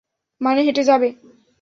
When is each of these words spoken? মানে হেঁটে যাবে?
মানে 0.41 0.59
হেঁটে 0.61 0.83
যাবে? 0.83 1.07